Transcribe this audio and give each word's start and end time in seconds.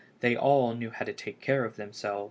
They 0.21 0.35
all 0.35 0.73
knew 0.73 0.89
how 0.89 1.05
to 1.05 1.13
take 1.13 1.41
care 1.41 1.63
of 1.63 1.75
themselves. 1.75 2.19